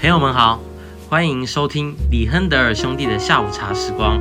[0.00, 0.58] 朋友们好，
[1.10, 4.18] 欢迎收听李亨德尔兄弟的下午茶时光。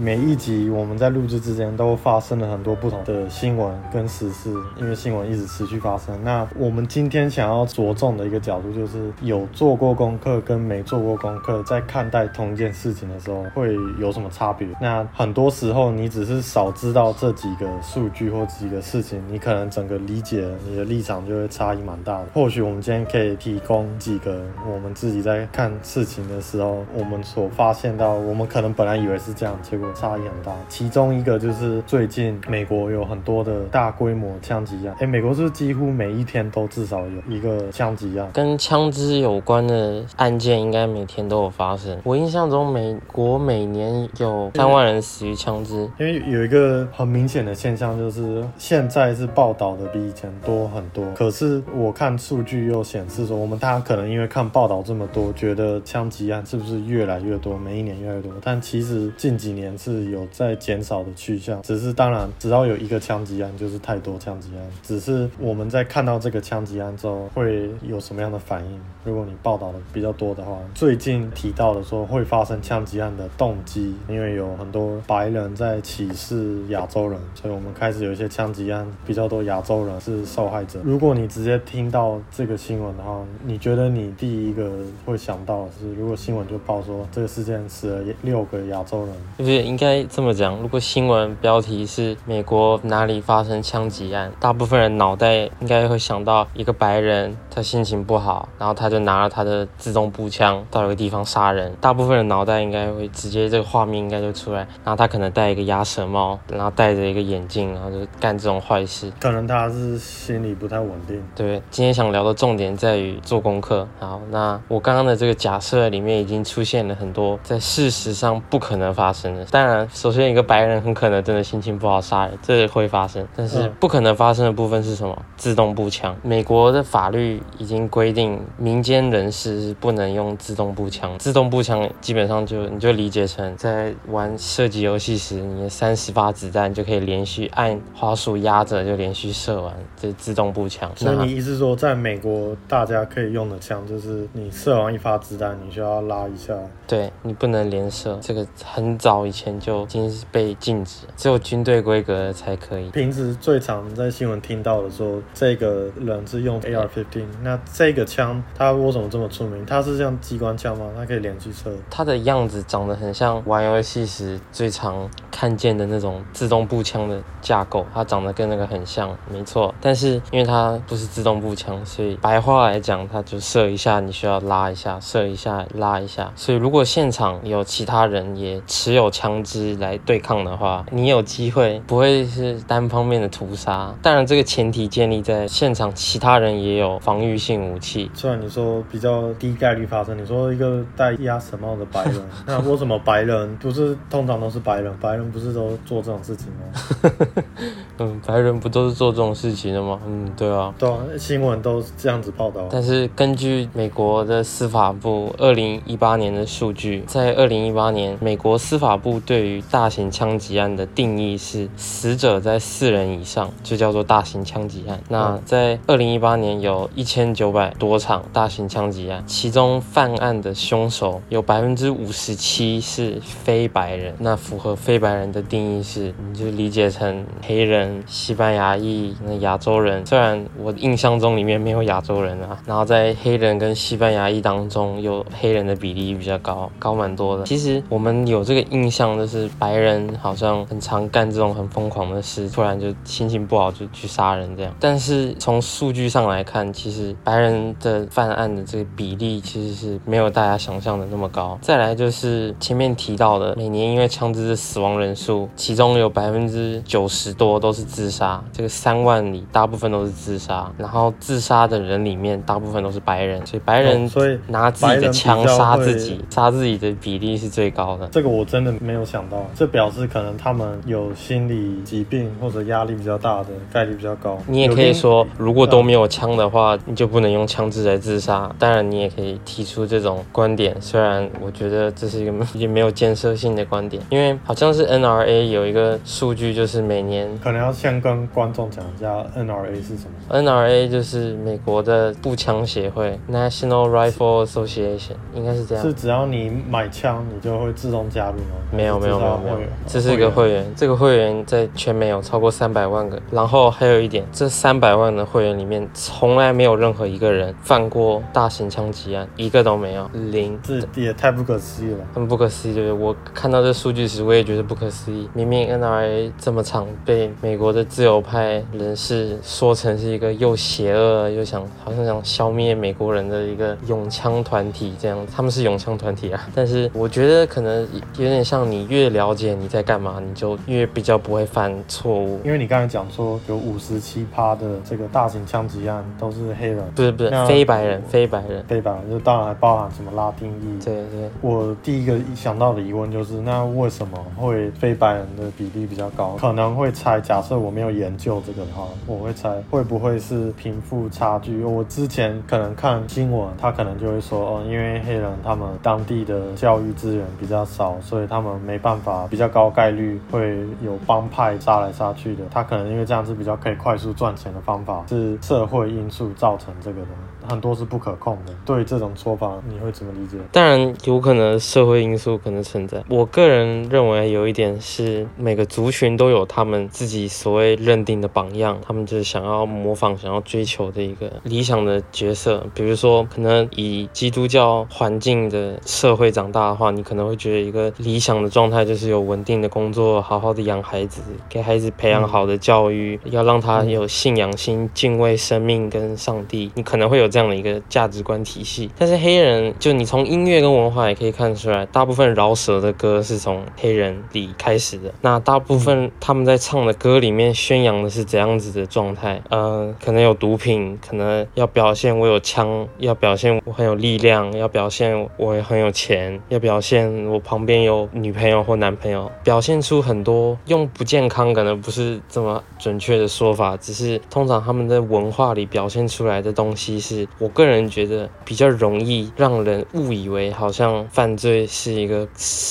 [0.00, 6.18] 每一集我们在录制之间都发生了很多不同的新闻跟时事，因为新闻一直持续发生。
[6.24, 14.66] 那我们今天想要着重的一个角度就是，有做过功课跟没做过功课，在看待同一件事情的时候会有什么差别？
[14.80, 22.28] 那很多时候你只是少知道这几个数据或几个事情，你可能整个理解你的立场就会差异蛮大的。
[22.32, 29.89] 或许我们今天可以提供几个我们自己在看事情的时候，我们所发现到，我们可能本来以为是这样，结果。
[29.94, 34.96] 差异很大，其中一个就是最近美国有很多的大规模枪击案。
[35.00, 38.28] 哎，美国是不是几乎每一天都至少有一个枪击案？
[38.32, 41.98] 跟枪支有关的案件应该每天都有发生。
[42.04, 45.88] 我印象中，美国每年有三万人死于枪支。
[45.98, 51.04] 因为有一个很明显的现象，就是现在是报道的比以前多很多。
[51.14, 58.32] 可是我看数据又显示说，我们大家可能因为看报道这么多，觉得枪击案是不是越来越多，每一年越来越多？
[58.42, 61.62] 但其实近几年是有在减少的趋向。
[61.62, 64.66] 只是当然，只要有一个枪击案，就是太多枪击案。
[64.82, 68.80] 只是我们在看到这个枪击案之后，会有什么样的反应？
[69.04, 80.80] 如果你报道的比较多的话，最近提到的说会发生枪击案的动机，因为有很多白人在歧视亚洲人，所以我们开始有一些枪击案比较多亚洲人是受害者。
[80.84, 84.70] 如果你直接听到这个新闻的话，你觉得你第一个
[85.06, 90.54] 会想到的是，如果新闻就报说这个事件死了六个亚洲人，不是应该这么讲？
[90.56, 98.90] 如果新闻标题是美国哪里发生枪击案，大部分人脑袋应该会想到一个白人，他心情不好，然后他。
[98.90, 109.12] 就拿了他的自动步枪到一个地方杀人，大部分人脑袋应该会直接这个画面应该就出来，然后他可能戴一个鸭舌帽，然后戴着一个眼镜，然后就干这种坏事。
[109.20, 111.22] 可能他是心理不太稳定。
[111.36, 113.86] 对，今天想聊的重点在于做功课。
[114.00, 119.46] 好，那我刚刚的这个假设里面已经出现了很多在事实上不可能发生的。
[119.52, 123.26] 但当然，首先一个白人很可能真的心情不好杀人，这也会发生。
[123.36, 125.22] 但是不可能发生的部分是什么？
[125.36, 126.16] 自动步枪。
[126.22, 128.40] 美国的法律已经规定。
[128.56, 140.90] 民间人士是不能用自动步枪，自动步枪基本上就你就理解成在玩射击游戏时，你的三十发子弹就可以连续按花束压着就连续射完，这是自动步枪。
[140.96, 146.54] 所以你意思说，在美国大家可以用的枪，就是你射完一发子弹，你需要拉一下，
[146.86, 152.88] 对，你不能连射，这个很早以前就已经是被禁止，只有军队规格才可以。
[152.90, 158.70] 平时最常在新闻听到的说，这个人是用 AR-15，那这个枪它。
[158.70, 159.66] 它为什么这么出名？
[159.66, 160.88] 它是像机关枪吗？
[160.96, 161.72] 它可以连续射。
[161.90, 169.74] 它的样子长得很像玩游戏时最常看见的那种自动步枪的架构，它长得跟那个很像，没错。
[169.80, 176.32] 但是因为它不是自动步枪，所以白话来讲，它就射一下，你需要拉一下，射一下，拉一下。
[176.34, 183.94] 所以如果现场有其他人也持有枪支来对抗的话，你有机会不会是单方面的屠杀。
[184.02, 188.10] 当然，这个前提建立在现场其他人也有防御性武器。
[188.14, 188.70] 虽然你说。
[188.90, 190.16] 比较低概率发生。
[190.16, 194.92] 你说一个戴鸭舌帽的白人，那为什么白人不是通常都是白人？
[195.00, 197.42] 白人不是都做这种事情吗？
[197.98, 199.98] 嗯，白人不都是做这种事情的吗？
[200.06, 202.66] 嗯，对啊，对啊，新闻都是这样子报道。
[202.70, 214.98] 但是根据美国的司法部二零一八年的数据，在二零一八年，美国司法部对于大型枪击案的定义是死者在四人以上，就叫做大型枪击案。
[215.08, 224.14] 那在二零一八年有一千九百多场大型枪击案，其中犯案的凶手有百分之五十七是非白人。
[224.18, 230.06] 那符合非白白人的定义是，你就理解成黑人、西班牙裔、那亚洲人。
[230.06, 237.42] 虽然我印象中里面没有亚洲人啊，然后在黑人跟西班牙裔当中，有黑人的比例比较高，高蛮多的。
[237.42, 244.72] 其实我们有这个印象，就是白人好像很常干这种很疯狂的事，突然就心情不好就去杀人这样。
[244.78, 251.58] 但是从数据上来看，其实白人的犯案案的这个比例其实是没有大家想象的那么高。
[251.60, 258.42] 再来就是前面提到的，每年因为枪支的死亡人数，其中有百分之九十多都是自杀。
[258.52, 268.06] 这个三万里大部分都是自杀，然后自杀的人里面大部分都是白人，所以白人所以拿自己的枪杀自己，杀自己的比例是最高的。
[268.08, 274.38] 这个我真的没有想到，这表示可能他们有心理疾病或者压力比较大的概率比较高。
[274.46, 278.54] 你也可以说，如果都没有枪的话，你就不能用枪支来自杀。
[278.58, 290.10] 当然，你也可以提出这种观点，虽然我觉得这是一个也没有建设性的观点，因为好像是 NRA 有一个数据，就是每年可能要先跟观众讲一下 NRA 是什么。
[290.28, 295.84] NRA 就是美国的步枪协会 （National Rifle Association），应该是这样。
[295.84, 298.56] 是只要你买枪，你就会自动加入吗？
[298.72, 303.20] 没有没有没有没有，这是一个会员，这个会员在全美有超过三百万个。
[303.30, 310.58] 然后还有一点，这三百万的会员里面，从来没有任何一个人犯过大型枪击案，一个都没有，零。
[310.62, 313.06] 这也太不可思议了，很不可思议，对不对？
[313.06, 315.28] 我看到这数据时，我也觉得不可思议。
[315.34, 326.48] 明明 NRA 这么长，被美国的自由派人士说成是一个又邪恶又想好像想消灭美国人的一个永枪团体这样，他们是永枪团体啊。
[326.54, 327.82] 但是我觉得可能
[328.16, 332.40] 有点像你越了解你在干嘛，你就越比较不会犯错误。
[332.44, 340.84] 因为你刚才讲说有五十七趴的这个大型枪击案都是黑人，不是不是非白人，非白人，非白人，就当然还包含什么拉丁裔。
[340.84, 341.30] 对对。
[341.40, 346.36] 我第一个想到的疑问就是，那为什么会非白人的比例比较高？
[346.38, 351.62] 可能会猜，假设我没有研究这个的话，我会猜会不会是贫富差距？
[351.62, 362.44] 我之前可能看新闻，他可能就会说，哦，因为黑人他们当地的教育资源比较少，所以他们没办法比较高概率会有帮派杀来杀去的。
[362.50, 367.08] 他可能因为这样子比较可以快速赚钱的方法，是社会因素造成这个的。
[367.50, 368.52] 很多是不可控的。
[368.64, 370.36] 对于这种说法，你会怎么理解？
[370.52, 373.02] 当然有可能社会因素可能存在。
[373.08, 382.64] 我个人认为有一点是每个族群都有他们自己所谓认定的榜样，他们就是想要模仿、想要追求的一个理想的角色。
[382.74, 396.70] 比如说，可能以基督教环境的社会长大的话，你可能会觉得一个理想的状态就是有稳定的工作，好好的养孩子，给孩子培养好的教育，嗯、要让他有信仰心、敬畏生命跟上帝。
[396.74, 405.10] 你可能会有这样这样的一个价值观体系，但是黑人就你从音乐跟文化也可以看出来，大部分饶舌的歌是从黑人里开始的。
[405.22, 409.40] 那大部分他们在唱的歌里面宣扬的是怎样子的状态？
[409.48, 427.19] 呃，可能有毒品，可能要表现我有枪，要表现我很有力量，要表现我很有钱，要表现我旁边有女朋友或男朋友，表现出很多用不健康可能不是这么准确的说法，只是通常他们在文化里表现出来的东西是。
[427.38, 432.26] 我个人觉得比较容易让人误以为好像犯罪是一个，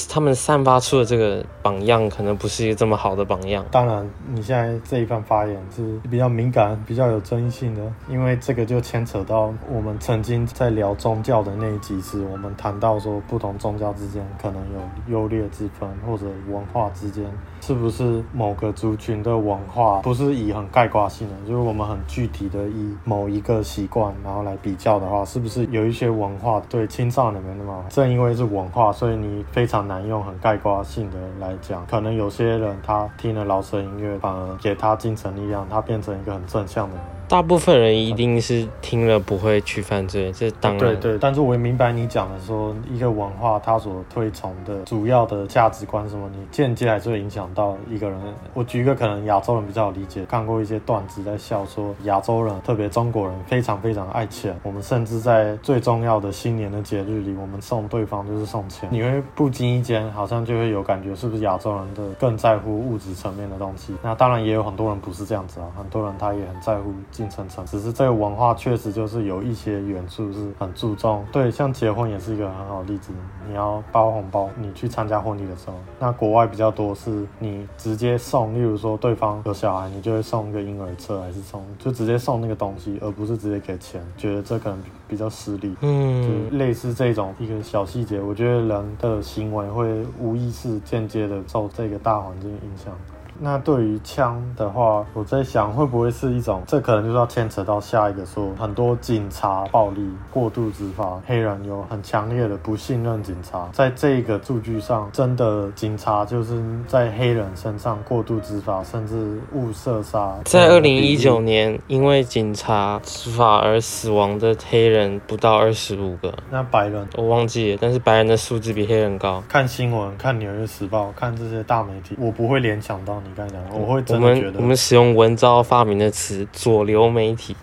[0.09, 3.65] 他们散发出的这个榜样可能不是一个这么好的榜样。
[3.71, 17.25] 当然，你现在这一番发言是比较敏感、比较有争议性的，因为这个就牵扯到我们曾经在聊宗教的那一集时，我们谈到说不同宗教之间可能有优劣之分，或者文化之间。
[17.61, 27.83] 是不是某个族群的文化不是以很概括性的，就是我们很具体的以某一个习惯然后来比较的话，是不是有一些文化对青少年没那么好？
[27.89, 31.85] 正因为是文化，所以你非常难用很概括性的来讲。
[31.85, 37.03] 可能有些人他听了饶舌音乐，反而给他精神力量，他变成一个很正向的人。
[37.29, 40.79] 大部分人一定是听了不会去犯罪，这当然。
[40.79, 48.19] 对对，但是我也明白你讲的说，一个文化它所推崇的主要的价值观什么，你间接还是会影响到一个人。
[48.55, 58.89] 我举一个可能亚洲人比较好理解，看过一些段子在笑说，亚洲人特别中国人非常非常爱钱，我们甚至在最重要的新年的节日里，我们送对方就是送钱。
[58.91, 63.93] 你会不经意间好像就会有感觉，是不是亚洲人的更在乎物质层面的东西？
[64.01, 66.91] 那当然也有很多人不是这样子啊，很多人他也很在乎。
[67.19, 73.11] 进程程，只是这个文化确实就是有一些元素是很注重，对，像结婚也是一个很好的例子。
[73.45, 85.75] 你要包红包，你去参加婚礼的时候，那国外比较多是你直接送，例如说对方有小孩，你就会送一个婴儿车，还是送就直接送那个东西，而不是直接给钱，觉得这可能比较失礼。
[85.81, 92.93] 嗯，就类似这种一个小细节，我觉得人的行为会无意识间接的受这个大环境影响。
[93.41, 110.35] 那对于枪的话，我在想会不会是一种，这可能就是要牵扯到下一个说，很多警察暴力过度执法，黑人有很强烈的不信任警察，在这个数据上，真的警察就是在黑人身上过度执法，甚至误射杀。
[110.43, 119.41] 在二零一九年，因为警察执法而死亡的黑人不到二十五个，那白人我忘记了，但是白人的数字比黑人高。
[119.47, 123.28] 看新闻，看纽约时报，看这些大媒体，我不会联想到你。
[123.71, 127.55] 我会真的觉得，我们我们使用文昭发明的词“左流媒体”。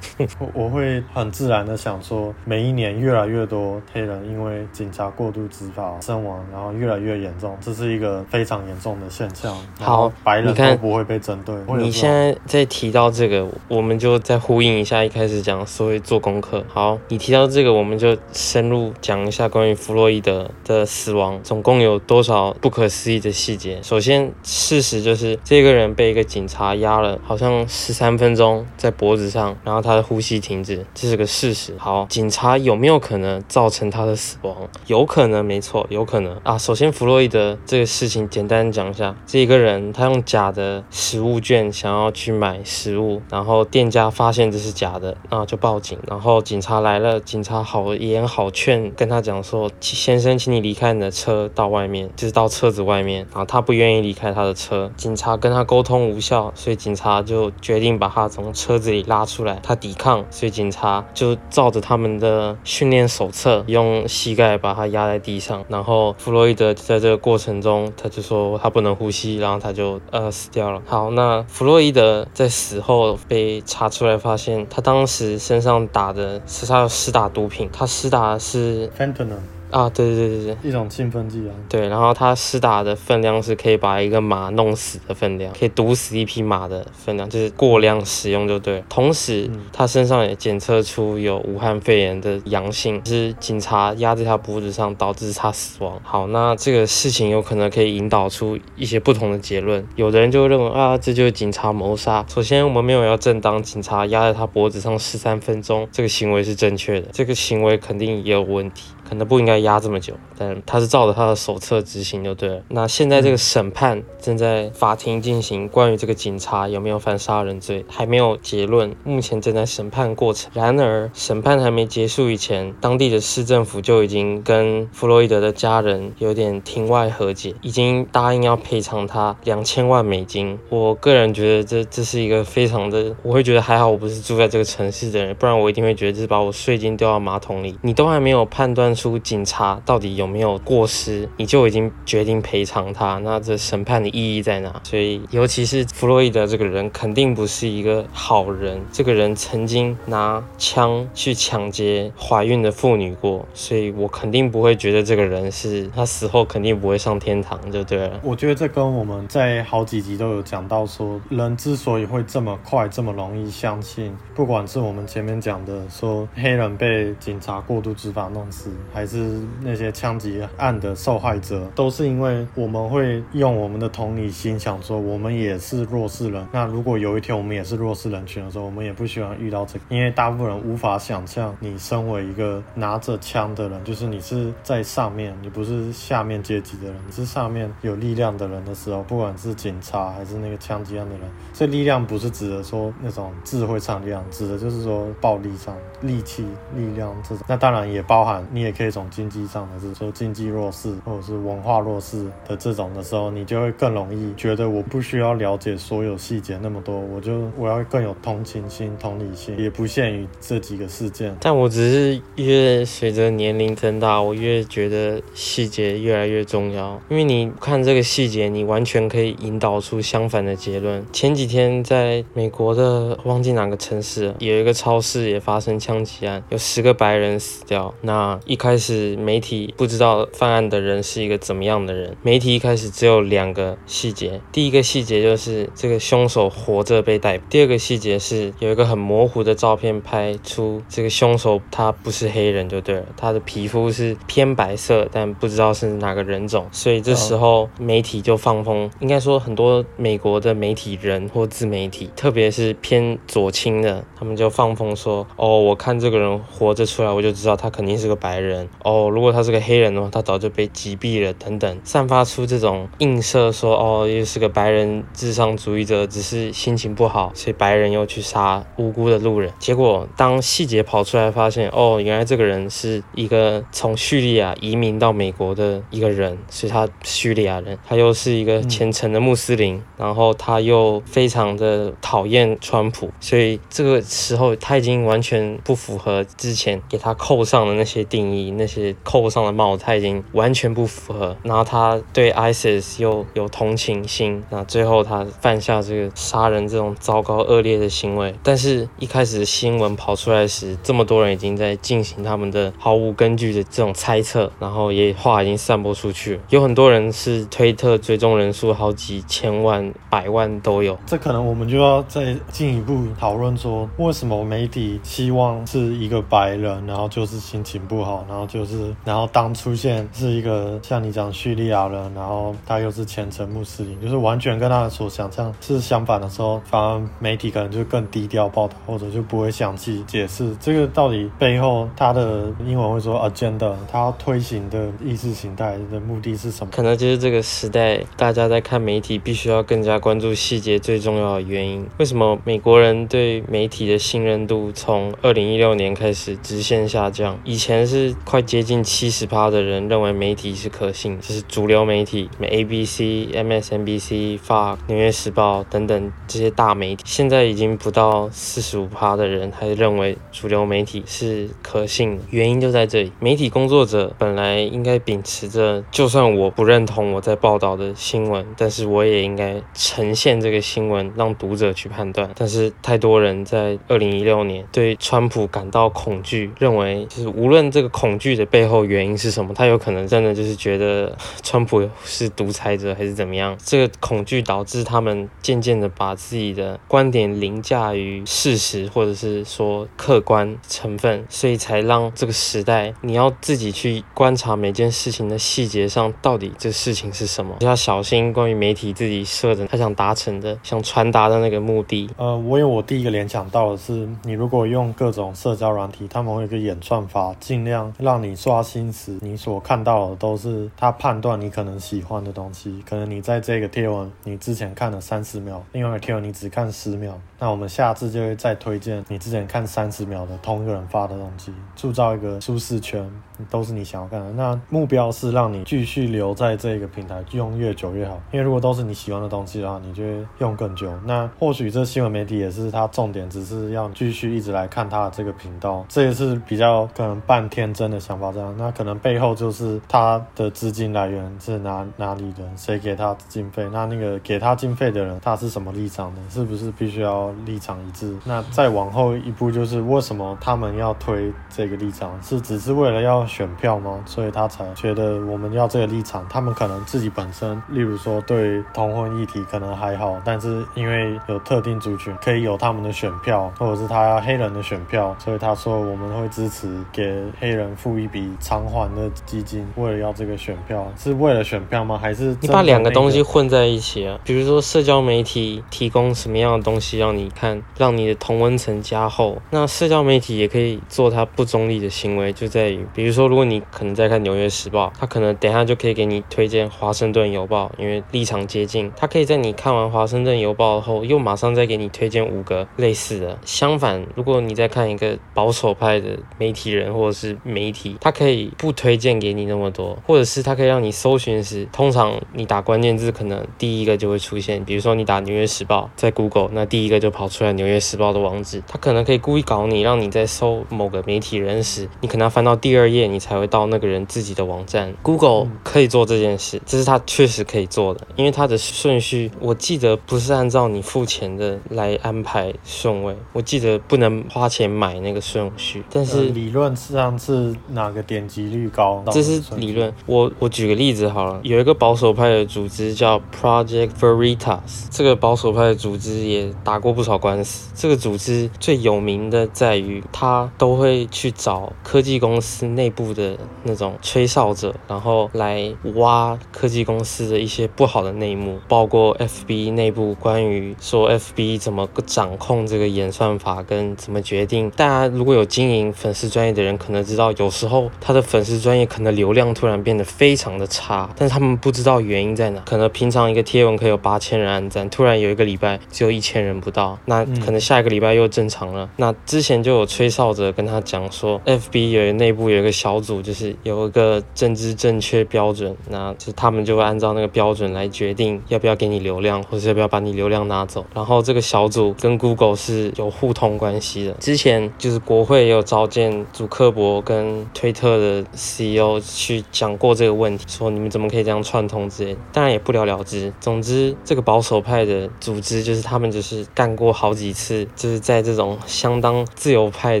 [0.38, 9.56] 我我会很自然的想说，每一年越来越多黑人因为警察过度执法身亡，然后越来越严重，这是一个非常严重的现象。
[9.78, 11.54] 好，白人都不会被针对。
[11.78, 16.64] 你现在在提到这个，我们就再呼应一下一开始讲所谓做功课。
[16.68, 23.80] 好，你提到这个，我们就深入讲一下关于弗洛伊德的死亡，总共有多少不可思议的细节。
[23.82, 31.74] 首先，事实就是这个人被一个警察压了，好像十三分钟在脖子上，然后他的呼吸停止，这是个事实。
[31.76, 34.56] 好，警察有没有可能造成他的死亡？
[34.86, 36.56] 有可能，没错，有可能啊。
[36.56, 70.80] 首先，弗洛伊德这个事情简单讲一下，这一个人他用假的食物券想要去买食物，然后店家发现这是假的，那就报警，然后警察来了，警察好言好劝跟他讲说，先生，请你离开你的车，到外面，就是到车子外面，然后他不愿意离开他的车，警察跟他沟通无效，所以警察就决定把他从车子里拉出来，他抵抗，所以警察就照着他们的训练手册，用膝盖把他压在地上，然后弗洛伊德就在这个过程中，他就说他不能呼吸，然后他就呃死掉了。
[70.86, 79.40] 好，那弗洛伊德在死后被查出来，发现他当时身上打的是他有施打毒品，他施打的是 Fentanyl
[79.70, 81.52] 啊，对对对对对，一种兴奋剂啊。
[81.68, 88.82] 对，然后它施打的分量是可以把一个马弄死的分量，可以毒死一匹马的分量，就是过量使用就对。
[88.88, 96.00] 同时，他身上也检测出有武汉肺炎的阳性，是警察压在他脖子上导致他死亡。
[96.02, 99.86] 好，那这个事情有可能可以引导出一些不同的结论。
[99.96, 102.24] 有的人就认为啊，这就是警察谋杀。
[102.28, 108.92] 首先，我们没有要正当警察压在他脖子上十三分钟，这个行为是正确的，这个行为肯定也有问题。
[109.08, 112.62] 可能不应该压这么久，但他是照着他的手册执行就对了。
[112.68, 120.50] 那现在这个审判正在法庭进行，关于这个警察有没有犯杀人罪还没有结论，目前正在审判过程。
[120.52, 130.58] 然而审判还没结束以前，当地的市政府就已经跟弗洛伊德的家人有点庭外和解，已经答应要赔偿他两千万美金。
[130.68, 137.78] 我个人觉得这这是一个非常的，我会觉得还好我不是住在这个城市的人，不然我一定会觉得这是把我税金丢到马桶里。
[137.82, 144.80] 你都还没有判断出警察到底有没有过失，你就已经决定赔偿他，那这审判的意义在哪？
[144.82, 148.80] 所以，尤其是弗洛伊德这个人，肯定不是一个好人。
[148.92, 158.18] 这个人曾经拿枪去抢劫怀孕的妇女过，所以我肯定不会觉得这个人是他死后肯定不会上天堂，就对了。
[158.24, 176.46] 我觉得这跟我们在好几集都有讲到说，人之所以会这么快这么容易相信，不管是我们前面讲的说黑人被警察过度执法弄死，还是那些枪击案的受害者，都是因为我们会用我们的同理心想说，我们也是弱势人。
[176.52, 197.44] 那如果有一天我们也是弱势人群的时候，我们也不希望遇到这个，因为大部分人无法想象，你身为一个拿着枪的人，就是你是在上面，你不是下面阶级的人，你是上面有力量的人的时候，不管是警察还是那个枪击案的人，这力量不是指的说那种智慧上力量，指的就是说暴力上力气、力量这种。
[197.48, 199.08] 那当然也包含你也可以从。
[199.18, 211.34] 经济上的，是说经济弱势或者是文化弱势的这种的时候，你就会更容易觉得我不需要了解所有细节那么多，我就我要更有同情心、同理心，也不限于这几个事件。
[211.40, 221.04] 但我只是越随着年龄增大，我越觉得细节越来越重要，因为你看这个细节，你完全可以引导出相反的结论。
[221.12, 227.92] 前几天在美国的忘记哪个城市，有一个超市也发生枪击案，有十个白人死掉。
[228.02, 229.16] 那一开始。
[229.28, 232.16] 媒体不知道犯案的人是一个怎么样的人。
[232.22, 246.66] 媒体一开始只有两个细节，第一个细节就是这个凶手活着被逮捕，第二个细节是有一个很模糊的照片拍出这个凶手他不是黑人就对了，他的皮肤是偏白色，但不知道是哪个人种。
[246.72, 261.28] 所以这时候媒体就放风，应该说很多美国的媒体人或自媒体，特别是偏左倾的，他们就放风说：“哦，我看这个人活着出来，我就知道他肯定是个白人。”人哦，如果他是个黑人的话，他早就被击毙了。
[261.34, 269.52] 等等，散发出这种映射说，哦，又是个白人至上主义者，只是心情不好，所以白人又去杀无辜的路人。
[269.58, 288.94] 结果当细节跑出来，发现哦，原来这个人是一个从叙利亚移民到美国的一个人，是他叙利亚人，他又是一个虔诚的穆斯林，然后他又非常的讨厌川普，所以这个时候他已经完全不符合之前给他扣上的那些定义，你那些。
[289.04, 298.34] 扣上的帽子他已经完全不符合，然后他对 ISIS 又有同情心，那最后他犯下这个杀人这种糟糕恶劣的行为。
[298.42, 310.98] 但是，一开始新闻跑出来时，这么多人已经在进行他们的毫无根据的这种猜测，然后也话已经散播出去，有很多人是推特追踪人数好几千万、百万都有。
[311.06, 336.70] 这可能我们就要再进一步讨论说，为什么媒体希望是一个白人，然后就是心情不好，然后就是，然后当出现是一个像你讲叙利亚人，然后他又是虔诚穆斯林，就是完全跟他所想象是相反的时候，反而媒体可能就更低调报道，或者就不会详细解释这个到底背后他的英文会说 agenda，他推行的意识形态的目的是什么？
[336.70, 341.86] 可能就是这个时代，大家在看媒体必须要更加关注细节最重要的原因。
[341.98, 347.38] 为什么美国人对媒体的信任度从二零一六年开始直线下降？
[347.44, 353.00] 以前是快接近七十趴的人认为媒体是可信，就是主流媒体，ABC、
[353.34, 357.04] MSNBC、Fox、纽约时报等等这些大媒体。
[357.06, 363.12] 现在已经不到四十五趴的人还认为主流媒体是可信，原因就在这里。
[363.20, 372.30] 媒体工作者本来应该秉持着，就算我不认同我在报道的新闻，但是我也应该呈现这个新闻，让读者去判断。
[372.36, 383.54] 但是太多人在二零一六年对川普感到恐惧，认为就是无论这个恐恐惧的背后原因是什么，他有可能真的就是觉得川普是独裁者还是怎么样。
[383.62, 402.08] 这个恐惧导致他们渐渐的把自己的观点凌驾于事实，或者是说客观成分，所以才让这个时代你要自己去观察每件事情的细节上到底这事情是什么，就要小心关于媒体自己设的他想达成的、想传达的那个目的。
[402.16, 412.82] 呃，我有我第一个联想到的是，你如果用各种社交软体，他们会有个演算法，尽量让你刷新时，你所看到的都是他判断你可能喜欢的东西。
[412.88, 423.08] 可能你在这个贴文你之前看了三十秒，另外一个贴文你只看十秒，那我们下次就会再推荐你之前看三十秒的同一个人发的东西，塑造一个舒适圈，
[423.48, 424.32] 都是你想要看的。
[424.32, 428.20] 那目标是让你继续留在这个平台，用越久越好。
[428.32, 430.92] 因为如果都是你喜欢的东西的话，你就会用更久。
[431.04, 435.84] 那或许这新闻媒体也是它重点，只是要继续一直来看它的这个频道。
[435.88, 438.54] 这也是比较可能半天真的想法这样。
[438.58, 443.68] 那可能背后就是它的资金来源是哪哪里的，谁给他经费？
[443.72, 446.20] 那那个给他经费的人他是什么立场的？
[446.28, 448.16] 是不是必须要立场一致？
[448.24, 452.18] 那再往后一步就是为什么他们要推这个立场？
[452.22, 454.00] 是只是为了要选票吗？
[454.06, 456.26] 所以他才觉得我们要这个立场。
[456.28, 471.98] 他们可能自己本身，例如说对同婚议题可能还好，但是因为有特定族群可以有他们的选票，或者是他要黑人的选票，所以他说我们会支持给黑人付一笔偿还的基金，为了要这个选票，是为了选票吗？
[472.00, 474.18] 还是你把两个东西混在一起啊？
[474.24, 493.38] 比如说社交媒体提供什么样的东西让你你看，让你的同温层加厚，那社交媒体也可以做它不中立的行为，就在于，比如说如果你可能在看纽约时报，他可能等下就可以给你推荐华盛顿邮报，因为立场接近，他可以在你看完华盛顿邮报后，又马上再给你推荐五个类似的。
[493.44, 514.94] 相反，如果你在看一个保守派的媒体人或者是媒体，他可以不推荐给你那么多，或者是他可以让你搜寻时，通常你打关键字，可能第一个就会出现，比如说你打纽约时报在 Google，那第一个就跑出来纽约时报的网址，他可能可以故意搞你，让你在搜某个媒体人时，你可能要翻到第二页，你才会到那个人自己的网站。
[515.02, 529.04] Google 可以做这件事，这是他确实可以做的，因为他的顺序，我记得不是按照你付钱的来安排顺位，我记得不能花钱买那个顺序，但是、呃、理论上是哪个点击率高？
[529.10, 529.92] 这是理论。
[530.06, 537.70] 我我举个例子好了，有一个保守派的组织叫 Project Veritas，这个保守派的组织也打过不少官司。
[537.76, 554.68] 这个组织最有名的在于，他都会去找科技公司内部的那种吹哨者，然后来挖科技公司的一些不好的内幕，包括 FB 内部关于说 FB 怎么掌控这个演算法跟怎么决定。
[554.70, 562.60] 大家如果有经营粉丝专业的人，可能知道有时候他的粉丝专业可能流量突然变得非常的差，但是他们不知道原因在哪。
[562.62, 568.90] 可能平常一个贴文可以有八千人按赞，突然有一个礼拜只有一千人不到，那可能下一个礼拜又正常了。
[568.96, 572.88] 那之前就有吹哨者跟他讲说，FB 有内部有一个小。
[572.88, 580.86] 小组，就是有一个政治正确标准，那就他们就会按照那个标准来决定要不要给你流量，或者要不要把你流量拿走。
[580.94, 584.12] 然后这个小组跟 Google 是有互通关系的。
[584.14, 593.30] 之前就是国会也有召见祖克伯跟推特的 CEO 去讲过这个问题，说你们怎么可以这样串通之类的，当然也不了了之。
[593.38, 600.00] 总之，这个保守派的组织就是他们就是干过好几次，就是在这种相当自由派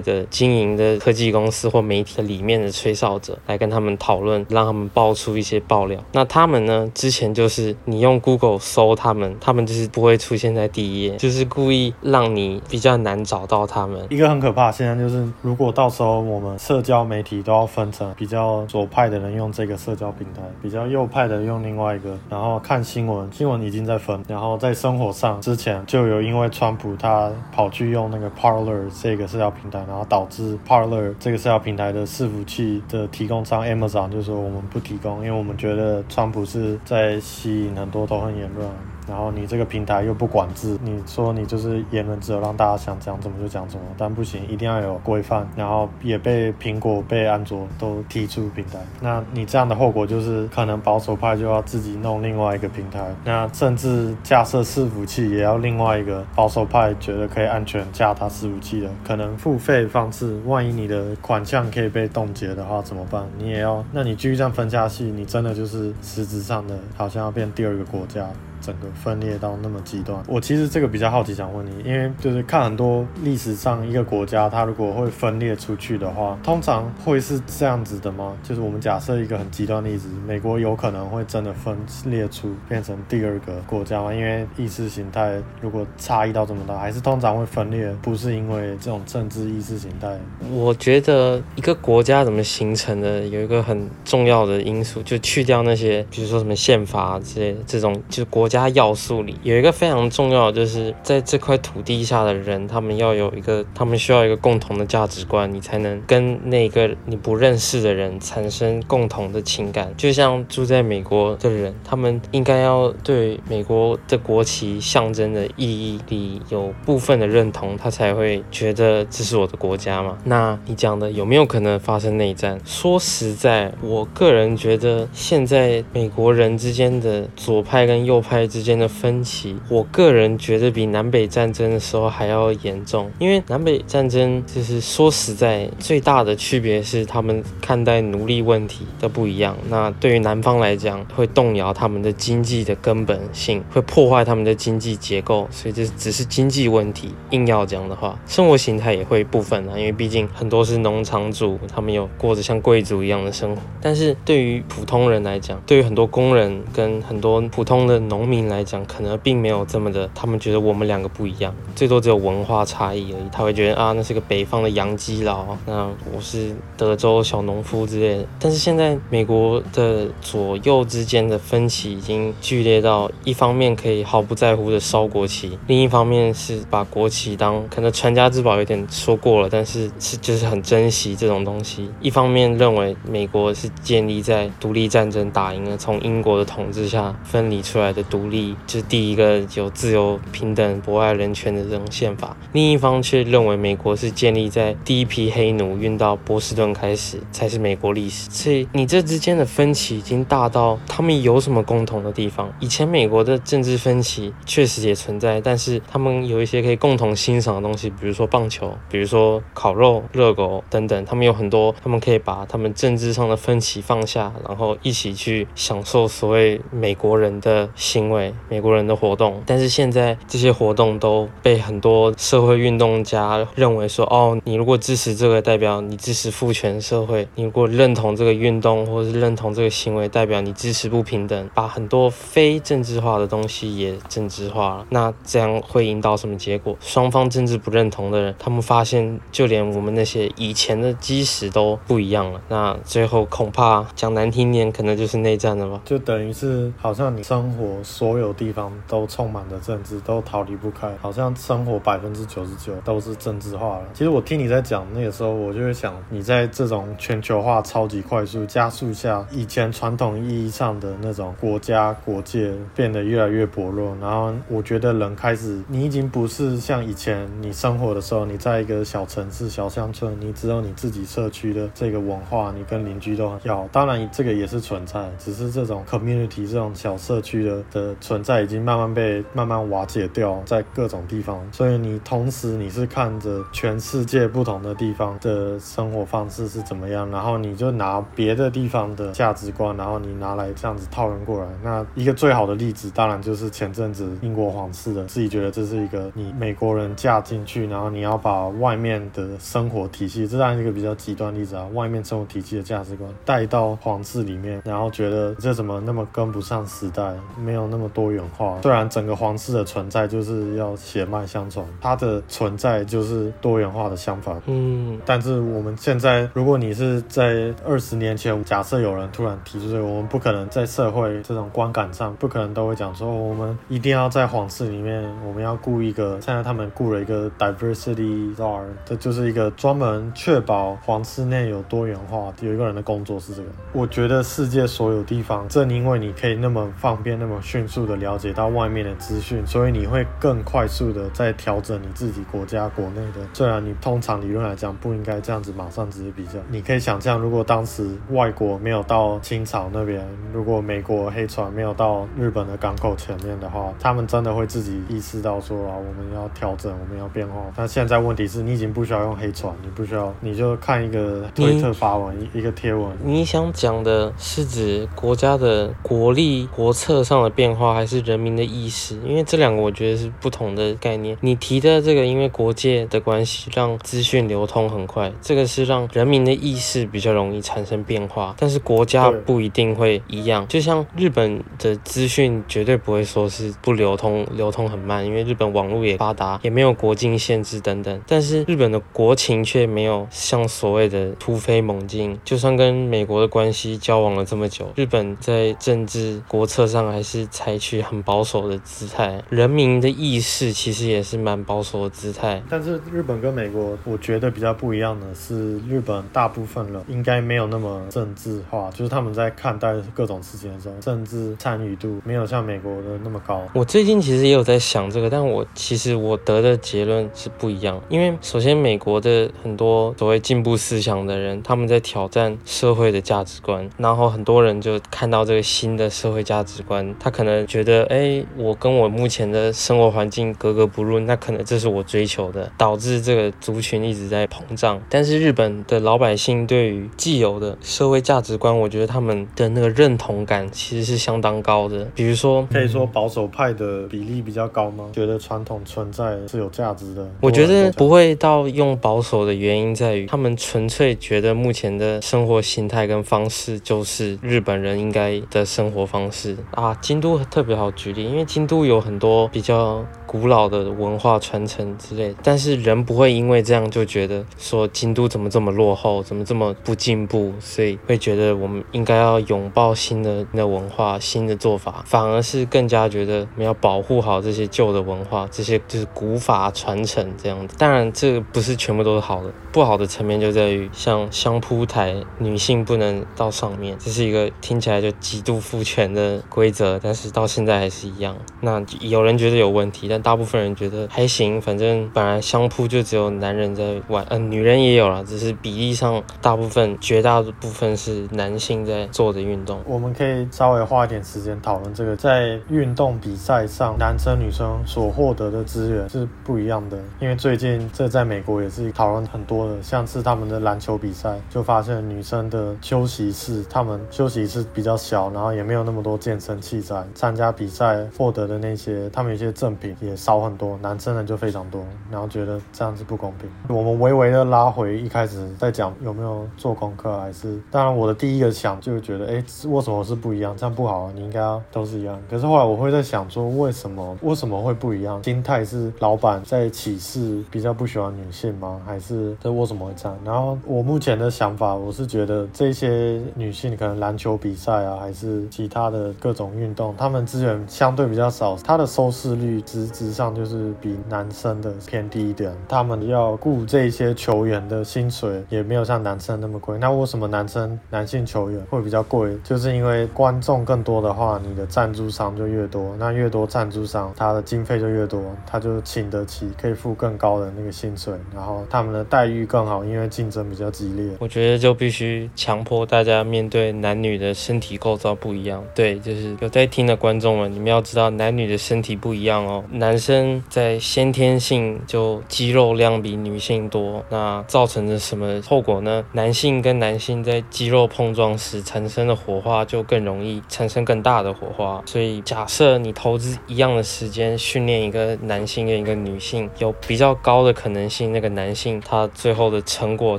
[0.00, 5.98] 的经营的科技公司或媒体里面的吹哨者来跟他们讨论，让他们爆出一些爆料。
[6.12, 14.06] 那他们呢，之前就是你用 Google 搜他们，他们就是不会出现在第一页，就是故意让你比较难找到他们。
[14.08, 38.68] 一个很可怕，现在就是如果到时候我们社交媒体都要分成比较左派的人用这个社交平台，比较右派的用另外一个，然后看新闻，新闻已经在分，然后在生活上之前就有因为川普他跑去用那个 Parler 这个社交平台，然后导致 Parler 这个社交平台的伺服器的提供商 Amazon 就说我们不提供，因为我们觉得川普是在吸引很多仇恨言论。
[39.08, 45.48] 然后你这个平台又不管制，你说你就是言论自由，让大家想讲怎么就讲怎么，但不行，一定要有规范。
[45.56, 48.78] 然后也被苹果、被安卓都踢出平台。
[49.00, 60.38] 那你这样的后果就是，可能保守派就要自己弄另外一个平台，那甚至架设伺服器也要另外一个保守派觉得可以安全架他伺服器的，可能付费方式。
[60.44, 63.26] 万一你的款项可以被冻结的话怎么办？
[63.38, 63.84] 你也要？
[63.92, 68.26] 那你继续这样分下去，你真的就是实质上的，好像要变第二个国家。
[68.60, 78.36] 整个分裂到那么极端，我其实这个比较好奇，想问你，因为就是看很多历史上一个国家，它如果会分裂出去的话，通常会是这样子的吗？
[78.42, 84.12] 就是我们假设一个很极端的例子，美国有可能会真的分裂出变成第二个国家吗？
[84.12, 90.18] 因为意识形态如果差异到这么大，还是通常会分裂，不是因为这种政治意识形态？
[90.50, 98.47] 我觉得一个国家怎么形成的，有一个很重要的因素，就去掉那些，比如说什么宪法之类的这种，就是国。
[98.48, 109.92] 国家要素里有一个非常重要，就是在这块土地下的人，他们要有一个，他们需要一个共同的价值观，你才能跟那个你不认识的人产生共同的情感。
[109.98, 120.16] 就像住在美国的人，他们应该要对美国的国旗象征的意义里有部分的认同，他才会觉得这是我的国家嘛。
[120.24, 122.58] 那你讲的有没有可能发生内战？
[122.64, 128.37] 说实在，我个人觉得现在美国人之间的左派跟右派。
[128.46, 133.10] 之间的分歧，我个人觉得比南北战争的时候还要严重。
[133.18, 139.56] 因为南北战争就是说实在，最大的区别是他们看待奴隶问题的不一样。
[139.68, 145.48] 那对于南方来讲，会动摇他们的经济的根本性，会破坏他们的经济结构。
[145.50, 147.14] 所以这只是经济问题。
[147.30, 153.62] 硬要讲的话，生活形态也会部分啊，因为毕竟很多是农场主，他们有过着像贵族一样的生活。
[153.80, 163.28] 但是对于普通人来讲，对于很多工人跟很多普通的农民来讲，可能并没有这么的，他们觉得我们两个不一样，最多只有文化差异而已。
[163.32, 168.26] 他会觉得啊，那是个北方的洋基佬，那我是德州小农夫之类的。
[168.38, 181.90] 但是现在美国的左右之间的分歧已经剧烈到，一方面可以毫不在乎的烧国旗，另一方面是把国旗当可能传家之宝，有点说过了，但是是就是很珍惜这种东西。
[182.00, 188.17] 一方面认为美国是建立在独立战争打赢了，从英国的统治下分离出来的独。
[188.18, 198.28] 独立就是第一个有自由、平等、博爱人权的这种宪法，另一方却认为美国是建立在第一批黑奴运到波士顿开始才是美国历史。
[198.28, 202.52] 所以你这之间的分歧已经大到他们有什么共同的地方？
[202.58, 211.04] 以前美国的政治分歧确实也存在，但是他们有一些可以共同欣赏的东西，比如说棒球，比如说烤肉、热狗等等。
[211.04, 218.07] 他们有很多，他们可以把他们政治上的分歧放下，然后一起去享受所谓美国人的心。
[218.08, 231.50] 因为美国人的活动，但是现在这些活动都被很多社会运动家认为说，哦，你如果支持这个，代表你支持父权社会；你如果认同这个运动或者是认同这个行为，代表你支持不平等。
[231.52, 236.74] 把很多非政治化的东西也政治化了，那这样会引导什么结果？
[236.80, 242.40] 双方政治不认同的人，他们发现就连我们那些以前的基石都不一样了。
[242.48, 245.82] 那最后恐怕讲难听点，可能就是内战了吧？
[245.84, 247.58] 就等于是好像你生活。
[247.98, 253.86] 所有地方都充满着政治，都逃离不开，好像生活百分之九十九都是政治化了。
[253.92, 263.96] 其实我听你在讲那个时候，我就会想，你在这种全球化超级快速加速下，以前传统意义上的那种国家国界变得越来越薄弱。
[264.00, 273.66] 然后我觉得人开始，你已经不是像以前你生活的时候，你在一个小城市、小乡村，你只有你自己社区的这个文化，你跟邻居都很要。
[273.72, 281.40] 当然，这个也是存在，只是这种 community 这种小社区的的存在已经慢慢被慢慢瓦解掉，在各种地方。
[281.52, 291.48] 所以你同时你是看着全世界不同的地方的生活方式是怎么样，然后你就拿别的地方的价值观，然后你拿来这样子套用过来。
[291.62, 308.58] 那一个最好的例子，当然就是前阵子英国皇室的自己觉得这是一个你美国人嫁进去，然后你要把外面的生活体系，这当然一个比较极端例子啊，外面生活体系的价值观带到皇室里面，然后觉得这怎么那么跟不上时代，没有那么多元化。
[308.62, 314.36] 虽然整个皇室的存在就是要血脉相传，它的存在就是多元化的想法。
[314.46, 326.18] 嗯，但是我们现在，如果你是在二十年前，假设有人突然提出这个，我们不可能在社会这种观感上，不可能都会讲说我们一定要在皇室里面，我们要雇一个。
[326.20, 333.48] 现在他们雇了一个 diversity czar，这就是一个专门确保皇室内有多元化，有一个人的工作是这个。
[333.72, 343.20] 我觉得世界所有地方，正因为你可以那么方便、那么迅速的了解到外面的资讯，所以你会更快速的在调整你自己国家国内的。
[343.32, 357.34] 虽然你通常理论来讲不应该这样子马上直接比较，你可以想象，如果当时外国没有到清朝那边，如果美国黑船没有到日本的港口前面的话，他们真的会自己意识到说啊，我们要调整，我们要变化。
[357.56, 362.90] 那现在问题是你已经不需要用黑船，你不需要，你就看一个推特发文，一一个贴文。
[363.04, 368.98] 你想讲的是指国家的国力、国策上的变化，还是人民的意识？
[369.06, 371.16] 因为这两个我觉得是不同的概念。
[371.20, 378.34] 你提的这个，因为国界的关系，让资讯流通很快，这个是让人民的意识比较容易产生变化。
[378.38, 388.00] 但是国家不一定会一样，就像日本的资讯绝对不会说是不流通，流通很慢，因为日本网络也发达，也没有国境限制等等。
[388.06, 402.42] 但是日本的国情却没有像所谓的突飞猛进，就算跟美国的关系交往了这么久，日本在政治国策上还是采取很保守的姿态，人民的意识其实也是蛮保守的姿态。
[402.50, 413.46] 但是日本跟美国，我觉得比较不一样的是，日本大部分人应该没有那么政治化，就是他们在看待各种事情的时候，政治参与度没有像美国的那么高。
[413.54, 434.80] 我最近其实也有在想这个，但我其实我得的结论是不一样，因为首先美国的很多所谓进步思想的人，他们在挑战社会的价值观，然后很多人就看到这个新的社会价值观，他可能觉得，哎，我跟我目前的生活环境格格不入，那可能这是我追求的，导致这个族群一直在膨胀。
[434.88, 441.86] 但是日本的老百姓对于既有的社会价值观，我觉得他们的那个认同感其实是相当高的。
[441.94, 444.86] 比如说，可以说保守派的比例比较高吗？
[444.92, 447.08] 觉得传统存在是有价值的？
[447.20, 456.74] 我觉得不会到用保守的原因在于，他们纯粹觉得目前的生活形态跟方式就是日本人应该的生活方式啊。
[456.80, 477.54] 京都特别好举例，因为京都有很多比较古老的文化传承之类，但是人不会因为这样就觉得说京都怎么这么落后，怎么这么不进步，所以会觉得我们应该要拥抱新的的文化、新的做法，反而是更加觉得我们要保护好这些旧的文化，这些就是古法传承这样子。
[477.58, 488.16] 当然，这不是全部都是好的，不好的层面就在于像相扑台，女性不能到上面，这是一个听起来就极度父权的规则，但是到现在还是一样。
[488.40, 499.60] 那有人觉得有问题，但大部分人觉得还行，反正本来相扑就只有男人在玩，嗯、女人也有啦，只是比例上大部分绝大部分是男性在做的运动。
[499.66, 506.78] 我们可以稍微花一点时间讨论这个，在运动比赛上，男生女生所获得的资源是不一样的。
[507.00, 523.30] 因为最近这在美国也是讨论很多的，像是他们的篮球比赛，就发现女生的休息室，他们休息室比较小，然后也没有那么多健身器材，参加比赛获得的那些，他们有些赠品也少很多，男生的就非常多，然后觉得这样子不公平。
[523.56, 530.36] 我们微微的拉回一开始在讲有没有做功课，还是当然我的第一个想就觉得，哎，为什么是不一样？
[530.36, 531.20] 这样不好，你应该
[531.52, 531.96] 都是一样。
[532.10, 535.00] 可是后来我会在想说，为什么为什么会不一样？
[535.04, 538.60] 心态是老板在歧视比较不喜欢女性吗？
[538.66, 539.96] 还是这为什么会这样？
[540.04, 552.34] 然后我目前的想法，我是觉得这些女性可能篮球比赛啊，还是其他的各种运动，她他们资源相对比较少，他的收视率实质上就是比男生的偏低一点。
[552.48, 556.56] 他们要雇这些球员的薪水也没有像男生那么贵。
[556.56, 559.14] 那为什么男生男性球员会比较贵？
[559.22, 570.90] 就是因为观众更多的话，你的赞助商就越多，那越多赞助商，他的经费就越多，他就请得起，可以付更高的那个薪水，然后他们的待遇更好，因为竞争比较激烈。
[571.00, 575.44] 我觉得就必须强迫大家面对男女的身体构造不一样。
[575.54, 579.44] 对，就是有在听的观众们，你们要知道男女的身体不一样哦。
[579.50, 585.84] 男生在先天性就肌肉量比女性多，那造成的什么后果呢？
[585.92, 591.62] 男性跟男性在肌肉碰撞时产生的火花就更容易产生更大的火花。
[591.66, 599.98] 所以假设你投资一样的时间训练一个男性跟一个女性，有比较高的可能性，那个男性他最后的成果，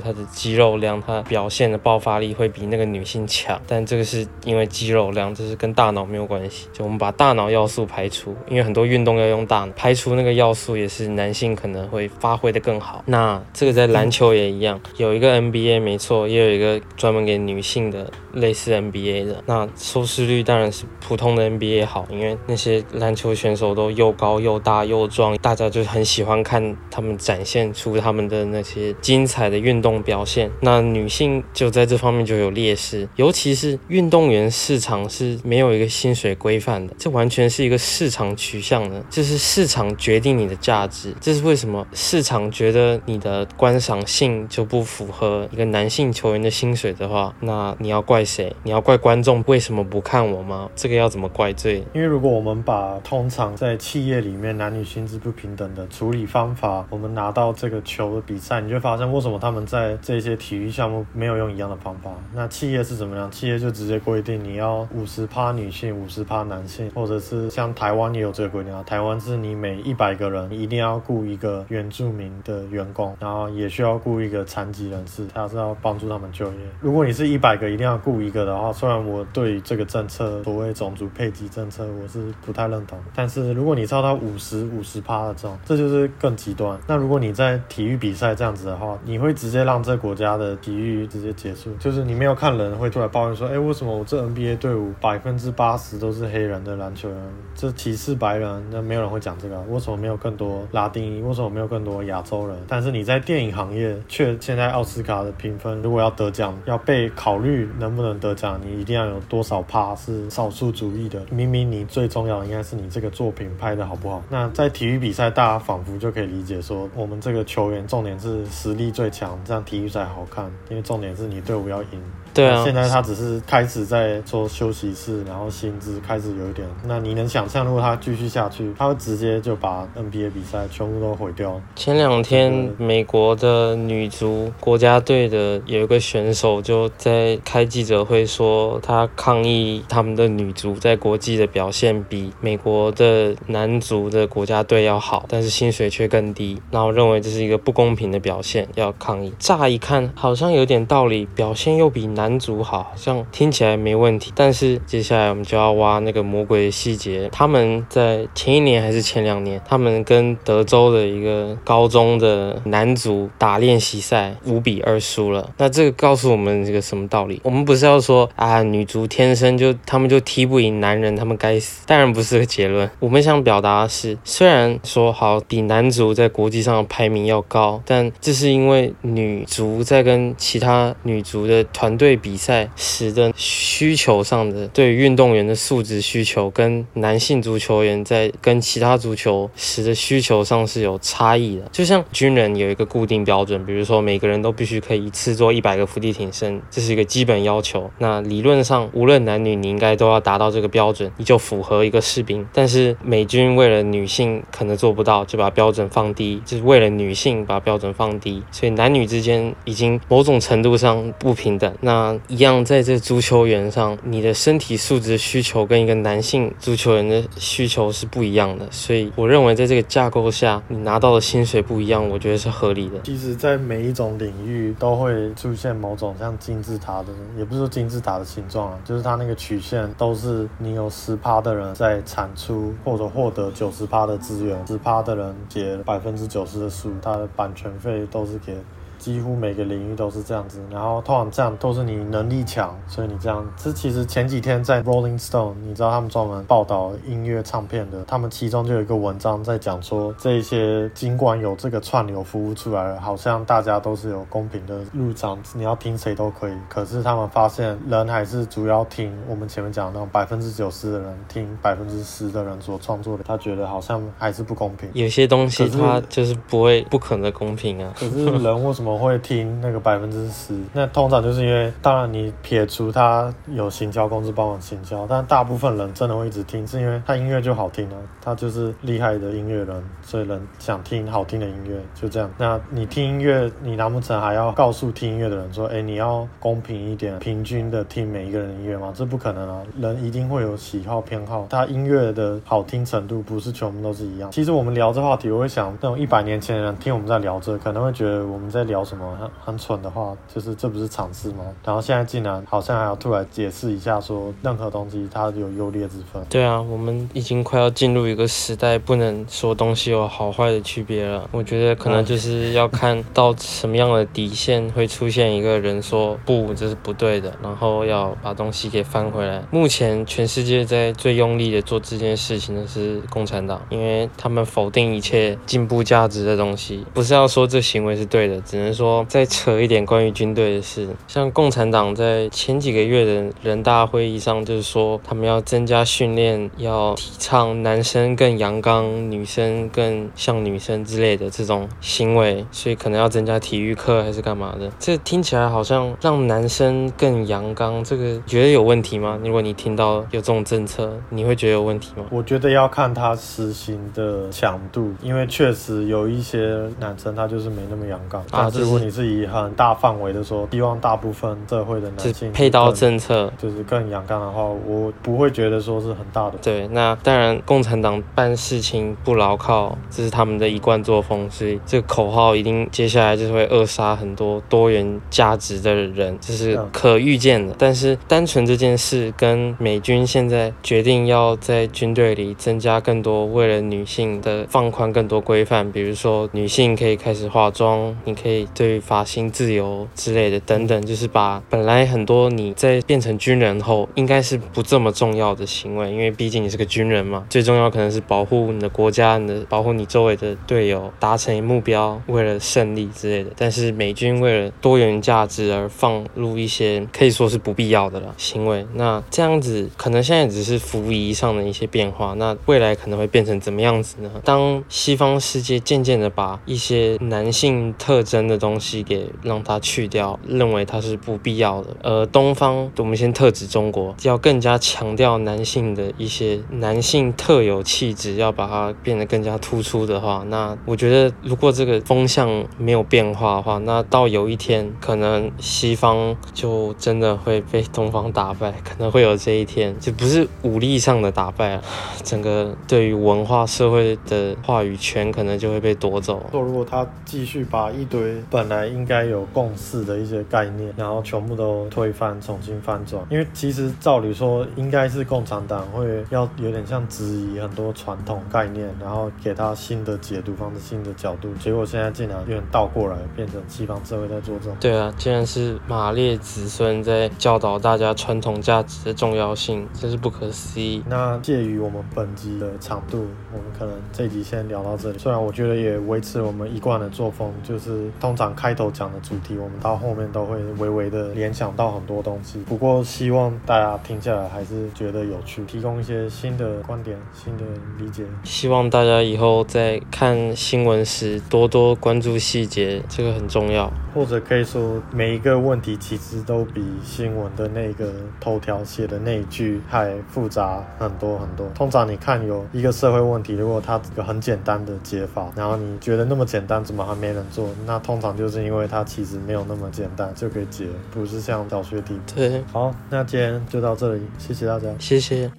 [0.00, 3.60] 他的肌肉量，他表现的爆发力会比那个女性强。
[3.66, 6.59] 但这个是因为肌肉量，这是跟大脑没有关系。
[6.72, 13.02] 就我们把大脑要素排除，因为很多运动要用大脑，排除那个要素也是男性可能会发挥的更好。
[13.06, 19.42] 那这个在篮球也一样，有一个 NBA 没错，也有一个专门给女性的类似 NBA 的。
[19.46, 30.50] 那收视率当然是普通的 NBA 好，因为那些篮球选手都又高又大又壮，大家就很喜欢看他们展现出他们的那些精彩的运动表现。
[30.60, 41.14] 那女性就在这方面就有劣势，尤其是运动员市场是没有一个薪水规规范的，这完全是一个市场取向的，就是市场决定你的价值。
[41.20, 48.52] 这是为什么市场觉得你的观赏性就不符合一个男性球员的薪水的话，那你要怪谁？
[48.64, 50.68] 你要怪观众为什么不看我吗？
[50.74, 51.84] 这个要怎么怪罪？
[51.94, 62.10] 因为如果我们把通常在企业里面男女薪资不平等的处理方法，我们拿到这个球的比赛，你就发现为什么他们在这些体育项目没有用一样的方法。
[62.34, 63.30] 那企业是怎么样？
[63.30, 68.82] 企业就直接规定你要五十趴女性，五十趴男性，或者是像台湾也有这个规定啊。
[68.84, 76.58] 台湾是你每一百个人一定要雇一个原住民的员工，然后也需要雇一个残疾人士，他是要帮助他们就业。
[76.80, 86.78] 如果你是一百个一定要雇一个的话，虽然我对这个政策所谓种族配给政策我是不太认同，但是如果你超到五十五十趴的这种，这就是更极端。
[86.86, 97.18] 那如果你在体育比赛这样子的话，你会直接让这个国家的体育直接结束，就是你没有看人会突然抱怨说，哎，为什么我这 NBA 队伍百分之八十都是黑人的篮球员，
[97.54, 98.64] 这歧视白人？
[98.70, 101.20] 那没有人会讲这个，为什么没有更多拉丁裔？
[101.20, 102.56] 为什么没有更多亚洲人？
[102.68, 111.20] 但是你在电影行业却现在奥斯卡的评分，如果要得奖，要被考虑能不能得奖，你一定要有多少趴是少数主义的？
[111.30, 114.22] 明明你最重要的应该是你这个作品拍得好不好？
[114.28, 122.02] 那在体育比赛，大家仿佛就可以理解说，我们这个球员重点是实力最强，这样体育才好看，因为重点是你队伍要赢。
[122.32, 126.66] 对啊，现在他只是开始在做休息室，然后薪资开始有一点。
[126.84, 131.60] 那你能想象，如果他继续下去，他会直接就把 NBA 比赛全部都毁掉？
[131.76, 149.32] 前两天，美国的女足国家队的有一个选手就在开记者会说，他抗议他们的女足在国际的表现比美国的男足的国家队要好，但是薪水却更低，然后认为这是一个不公平的表现，要抗议。
[149.38, 157.30] 乍一看好像有点道理，表现又比男男足好像听起来没问题，但是接下来我们就要挖那个魔鬼的细节。
[157.32, 165.48] 他们在前一年还是前两年，他们跟德州的一个高中的男足打练习赛，五比二输了。
[165.56, 167.40] 那这个告诉我们这个什么道理？
[167.42, 171.86] 我们不是要说啊，女足天生就他们就踢不赢男人，他们该死。
[171.86, 172.90] 当然不是个结论。
[172.98, 182.09] 我们想表达的是，虽然说好比男足在国际上的排名要高，但这是因为女足在跟其他女足的团队。
[182.10, 191.62] 对比赛时的需求上的对运动员的素质需求，跟男性足球员在跟其他足球时的需求上是有差异的。
[191.70, 197.88] 就像军人有一个固定标准，比如说每个人都必须可以一次做一百个伏地挺身，这是一个基本要求。
[197.98, 202.44] 那理论上无论男女，你应该都要达到这个标准，你就符合一个士兵。
[202.52, 211.72] 但是美军为了女性可能做不到，就把标准放低，就是为了女性把标准放低，所以男女之间已经某种程度上不平等。
[211.82, 222.98] 那那一样，在这足球员上，你的身体素质需求跟一个男性足球员的需求是不一样的，所以我认为在这个架构下，你拿到的薪水不一样，我觉得是合理的。
[223.04, 238.56] 其实，在每一种领域都会出现某种像金字塔的，也不是说金字塔的形状啊，就是它那个曲线都是你有十趴的人在产出或者获得九十趴的资源，十趴的人结百分之九十的数，他的版权费都是给。
[239.00, 240.60] 几乎每个领域都是这样子。
[240.70, 243.44] 然后通常这样都是你能力强，所以你这样。
[243.56, 256.52] 这其实前几天在 Rolling Stone，你知道他们专门报道音乐唱片的，他们其中就有一个文章在讲说，这一些尽管有这个串流服务出来了，好像大家都是有公平的入场，你要听谁都可以。
[256.68, 264.88] 可是他们发现人还是主要听我们前面讲的那种百分之九十的人听百分之十的人所创作的，他觉得好像还是不公平。
[264.92, 267.94] 有些东西它就是不会不可能公平啊。
[267.98, 270.52] 可是人为什么我会听那个百分之十？
[270.72, 282.28] 那通常就是因为，当然你撇除他有行销公司帮忙行销，但大部分人真的会一直听，是因为他音乐就好听啊，他就是厉害的音乐人，所以人想听好听的音乐，就这样。
[282.36, 288.92] 那你听音乐，你难不成还要告诉听音乐的人说，哎，你要公平一点，平均的听每一个人音乐吗？
[288.94, 294.30] 这不可能啊，人一定会有喜好偏好，他音乐的好听程度不是全部都是一样。
[294.32, 301.44] 其实我们聊这话题，我会想，那种一百年前的人听我们在聊这，可能会觉得我们在聊什么很很蠢的话，就是这不是尝试吗？
[301.64, 306.22] 然后现在竟然好像还要突然解释一下，说任何东西它有优劣之分。
[306.28, 311.28] 对啊，我们已经快要进入一个时代，不能说东西有好坏的区别了。
[311.32, 319.42] 我觉得可能就是要看到什么样的底线会出现一个人说不，这是不对的，然后要把东西给翻回来。
[319.50, 326.84] 目前全世界在最用力的做这件事情的是共产党，因为他们否定一切进步价值的东西。
[326.94, 330.88] 不是要说这行为是对的，只能说再扯一点关于军队的事。
[331.06, 344.70] 像共产党在前几个月的人大会议上，就是说他们要增加训练，要提倡男生更阳刚，女生更像女生之类的这种行为，所以可能要增加体育课还是干嘛的。
[344.78, 349.18] 这听起来好像让男生更阳刚，这个觉得有问题吗？
[349.24, 352.04] 如果你听到有这种政策，你会觉得有问题吗？
[352.10, 358.20] 我觉得要看他实行的强度，因为确实有一些男生他就是没那么阳刚。
[358.30, 366.38] 啊，如果你是以很大范围的说，希望大部分社会的男性配套政策就是更阳刚的话，我不会觉得说是很大的。
[366.42, 377.54] 对，那当然，共产党办事情不牢靠，这是他们的一贯作风，所以这个口号一定接下来就是会扼杀很多多元价值的人，这是可预见的。
[377.58, 403.30] 但是单纯这件事跟美军现在决定要在军队里增加更多为了女性的放宽更多规范，比如说女性可以开始化妆，你可以对于发型自由之类的等等，就是把本来很多你在变成军人后应该是不这么重要的行为，因为毕竟你是个军人嘛，最重要可能是保护你的国家，你的保护你周围的队友，达成目标，为了胜利之类的。
[403.36, 414.10] 但是美军为了多元价值而放入一些可以说是不必要的了行为，那这样子可能现在只是服仪上的一些变化，那未来可能会变成怎么样子呢？
[414.24, 421.76] 当西方世界渐渐的把一些男性特征的东西给让它去掉，认为它是不必要的。
[421.84, 441.62] 而东方，我们先特指中国，要更加强调男性的一些男性特有气质，要把它变得更加突出的话，那我觉得如果这个风向没有变化的话，那到有一天，可能西方就真的会被东方打败，可能会有这一天，就不是武力上的打败了，
[442.02, 446.24] 整个对于文化社会的话语权可能就会被夺走。
[446.32, 461.28] 如果他继续把一堆本来应该有共识的一些概念，然后全部都推翻、重新翻转，因为其实照理说应该是共产党会要有点像质疑很多传统概念，然后给他新的解读方式、新的角度。
[461.38, 464.56] 结果现在竟然有点倒过来，变成西方社会在做这种。
[464.60, 470.82] 对啊，竟然是马列子孙在教导大家传统价值的重要性，真是不可思议。
[470.88, 474.98] 那介于我们本集的长度，我们可能这集先聊到这里。
[474.98, 482.40] 虽然我觉得也维持我们一贯的作风，就是通常开头讲的主题，我们到后面都会微微的联想到很多东西。
[482.40, 487.44] 不过希望大家听下来还是觉得有趣，提供一些新的观点、新的
[487.78, 488.02] 理解。
[488.24, 493.70] 希望大家以后在看新闻时多多关注细节，这个很重要。
[493.94, 501.46] 或者可以说，每一个问题其实都比新闻的那个头条写的那一句还复杂很多很多。
[501.54, 507.48] 通常你看有一个社会问题，如果它有很简单的解法，然后你觉得那么简单，怎么还没人做？
[507.66, 512.00] 那通常就是因为它其实没有那么简单就可以解，不是像小学题。
[512.14, 515.30] 对，好，那今天就到这里，谢谢大家，谢谢。